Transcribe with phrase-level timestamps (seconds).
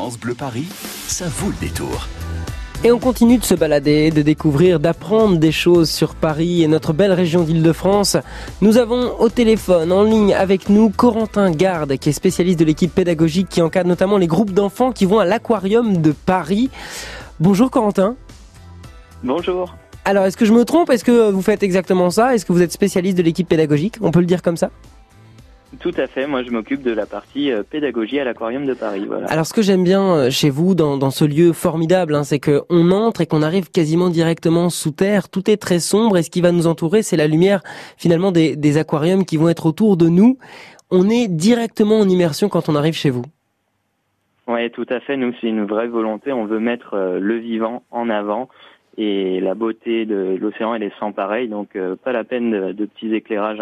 [0.00, 0.66] France Bleu Paris,
[1.08, 2.08] ça vaut le détour.
[2.84, 6.94] Et on continue de se balader, de découvrir, d'apprendre des choses sur Paris et notre
[6.94, 8.16] belle région d'Île-de-France.
[8.62, 12.94] Nous avons au téléphone, en ligne avec nous, Corentin Garde, qui est spécialiste de l'équipe
[12.94, 16.70] pédagogique qui encadre notamment les groupes d'enfants qui vont à l'aquarium de Paris.
[17.38, 18.16] Bonjour Corentin.
[19.22, 19.76] Bonjour.
[20.06, 20.88] Alors, est-ce que je me trompe?
[20.88, 22.34] Est-ce que vous faites exactement ça?
[22.34, 23.96] Est-ce que vous êtes spécialiste de l'équipe pédagogique?
[24.00, 24.70] On peut le dire comme ça?
[25.78, 26.26] Tout à fait.
[26.26, 29.04] Moi, je m'occupe de la partie euh, pédagogie à l'aquarium de Paris.
[29.06, 29.28] Voilà.
[29.28, 32.90] Alors, ce que j'aime bien euh, chez vous, dans, ce lieu formidable, hein, c'est qu'on
[32.90, 35.28] entre et qu'on arrive quasiment directement sous terre.
[35.28, 37.60] Tout est très sombre et ce qui va nous entourer, c'est la lumière
[37.96, 40.38] finalement des, aquariums qui vont être autour de nous.
[40.90, 43.24] On est directement en immersion quand on arrive chez vous.
[44.48, 45.16] Oui, tout à fait.
[45.16, 46.32] Nous, c'est une vraie volonté.
[46.32, 48.48] On veut mettre euh, le vivant en avant
[48.98, 51.48] et la beauté de l'océan, elle est sans pareil.
[51.48, 53.60] Donc, pas la peine de, de petits éclairages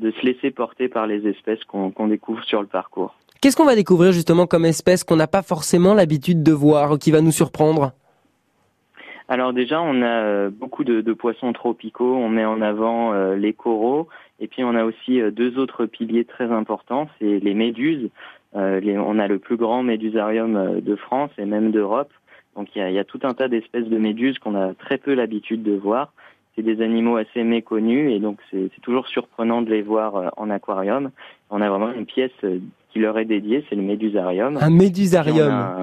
[0.00, 3.14] de se laisser porter par les espèces qu'on découvre sur le parcours.
[3.40, 7.10] Qu'est-ce qu'on va découvrir justement comme espèce qu'on n'a pas forcément l'habitude de voir, qui
[7.10, 7.92] va nous surprendre?
[9.30, 12.16] Alors déjà, on a euh, beaucoup de, poissons tropicaux.
[12.16, 14.08] On met en avant euh, les coraux,
[14.40, 18.10] et puis on a aussi euh, deux autres piliers très importants, c'est les méduses.
[18.54, 22.12] on a le plus grand médusarium de France et même d'Europe.
[22.56, 25.62] Donc il y a, tout un tas d'espèces de méduses qu'on a très peu l'habitude
[25.62, 26.12] de voir
[26.54, 30.50] c'est des animaux assez méconnus et donc c'est toujours surprenant de les voir euh, en
[30.50, 31.10] aquarium.
[31.50, 32.58] On a vraiment une pièce euh,
[32.92, 34.58] qui leur est dédiée, c'est le médusarium.
[34.60, 35.52] Un médusarium.
[35.52, 35.82] A,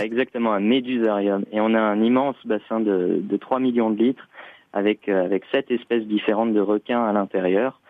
[0.02, 1.44] exactement, un médusarium.
[1.52, 4.28] Et on a un immense bassin de, de 3 millions de litres
[4.72, 7.80] avec, euh, avec sept espèces différentes de requins à l'intérieur,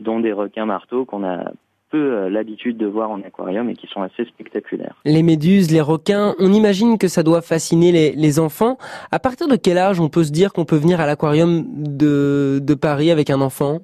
[0.00, 1.52] dont des requins marteaux qu'on a
[1.96, 4.94] euh, l'habitude de voir en aquarium et qui sont assez spectaculaires.
[5.04, 8.78] Les méduses, les requins, on imagine que ça doit fasciner les, enfants.
[9.12, 12.74] À partir de quel âge on peut se dire qu'on peut venir à l'aquarium de,
[12.74, 13.78] Paris avec un enfant?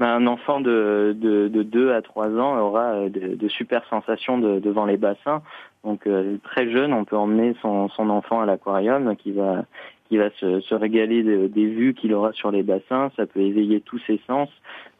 [0.00, 4.84] Ben, un enfant de, de, 2 à 3 ans aura euh, de, super sensations devant
[4.84, 5.42] les bassins.
[5.84, 9.64] Donc euh, très jeune, on peut emmener son, enfant à l'aquarium qui va
[10.08, 13.10] qui va se, régaler des vues qu'il aura sur les bassins.
[13.16, 14.50] Ça peut éveiller tous ses sens.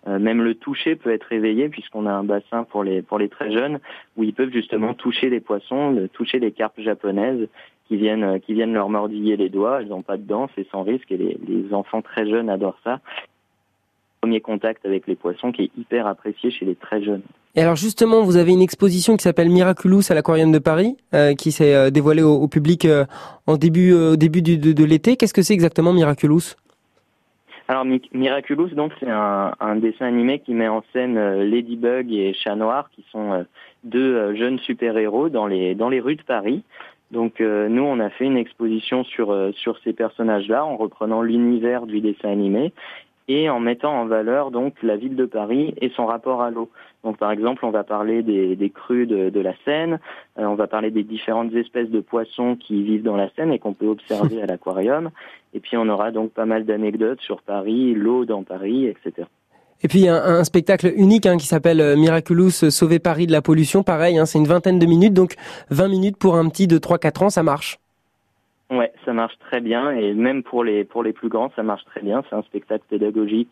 [0.09, 3.29] Euh, même le toucher peut être éveillé puisqu'on a un bassin pour les pour les
[3.29, 3.79] très jeunes
[4.17, 7.49] où ils peuvent justement toucher les poissons, toucher les carpes japonaises
[7.87, 9.81] qui viennent euh, qui viennent leur mordiller les doigts.
[9.81, 12.81] Elles n'ont pas de dents, c'est sans risque et les, les enfants très jeunes adorent
[12.83, 12.99] ça.
[14.23, 17.23] Premier contact avec les poissons qui est hyper apprécié chez les très jeunes.
[17.55, 21.35] Et alors justement, vous avez une exposition qui s'appelle Miraculous à l'Aquarium de Paris, euh,
[21.35, 22.87] qui s'est dévoilée au, public
[23.47, 25.17] en début, au début de, de l'été.
[25.17, 26.55] Qu'est-ce que c'est exactement Miraculous?
[27.69, 32.57] Alors Miraculous, donc c'est un, dessin animé qui met en scène euh, Ladybug et Chat
[32.57, 33.43] Noir, qui sont euh,
[33.85, 36.65] deux euh, jeunes super-héros dans les dans les rues de Paris.
[37.11, 42.01] Donc nous, on a fait une exposition sur sur ces personnages-là en reprenant l'univers du
[42.01, 42.73] dessin animé
[43.33, 46.71] et en mettant en valeur donc la ville de Paris et son rapport à l'eau.
[47.05, 49.99] Donc par exemple, on va parler des, crues de, la Seine,
[50.39, 53.59] euh, on va parler des différentes espèces de poissons qui vivent dans la Seine et
[53.59, 55.11] qu'on peut observer à l'aquarium.
[55.55, 59.27] Et puis on aura donc pas mal d'anecdotes sur Paris, l'eau dans Paris, etc.
[59.83, 63.43] Et puis un, un spectacle unique hein, qui s'appelle euh, Miraculous Sauver Paris de la
[63.43, 63.83] pollution.
[63.83, 65.35] Pareil, hein, c'est une vingtaine de minutes, donc
[65.71, 67.82] 20 minutes pour un petit de 3-4 ans, ça marche.
[68.73, 71.85] Ouais, ça marche très bien et même pour les pour les plus grands, ça marche
[71.85, 72.25] très bien.
[72.29, 73.51] C'est un spectacle pédagogique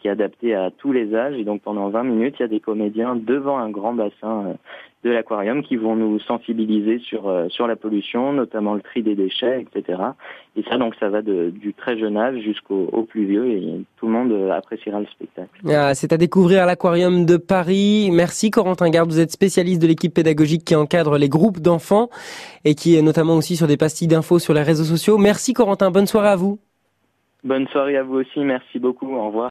[0.00, 2.48] qui est adapté à tous les âges et donc pendant 20 minutes, il y a
[2.48, 4.54] des comédiens devant un grand bassin euh,
[5.04, 9.14] de l'aquarium qui vont nous sensibiliser sur euh, sur la pollution, notamment le tri des
[9.14, 9.98] déchets, etc.
[10.56, 14.06] Et ça donc ça va de, du très jeune âge jusqu'au plus vieux et tout
[14.06, 15.48] le monde appréciera le spectacle.
[15.66, 18.10] Ah, c'est à découvrir à l'aquarium de Paris.
[18.12, 22.10] Merci Corentin Garde, vous êtes spécialiste de l'équipe pédagogique qui encadre les groupes d'enfants
[22.66, 25.16] et qui est notamment aussi sur des pastilles d'infos sur les réseaux sociaux.
[25.16, 26.58] Merci Corentin, bonne soirée à vous.
[27.42, 29.48] Bonne soirée à vous aussi, merci beaucoup, au revoir.